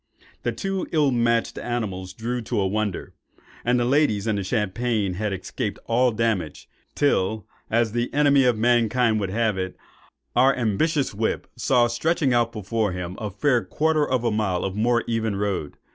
The 0.41 0.51
two 0.51 0.87
ill 0.91 1.11
matched 1.11 1.59
animals 1.59 2.13
drew 2.13 2.41
to 2.41 2.59
a 2.59 2.65
wonder; 2.65 3.13
and 3.63 3.79
the 3.79 3.85
ladies 3.85 4.25
and 4.25 4.39
the 4.39 4.43
champagne 4.43 5.13
had 5.13 5.31
escaped 5.31 5.77
all 5.85 6.09
damage, 6.11 6.67
till, 6.95 7.45
as 7.69 7.91
the 7.91 8.11
enemy 8.11 8.45
of 8.45 8.57
mankind 8.57 9.19
would 9.19 9.29
have 9.29 9.59
it, 9.59 9.77
our 10.35 10.55
ambitious 10.55 11.13
whip 11.13 11.45
saw 11.55 11.85
stretching 11.85 12.33
out 12.33 12.51
before 12.51 12.93
him 12.93 13.15
a 13.19 13.29
fair 13.29 13.63
quarter 13.63 14.03
of 14.09 14.23
a 14.23 14.31
mile 14.31 14.63
of 14.63 14.75
more 14.75 15.03
even 15.05 15.35
road. 15.35 15.77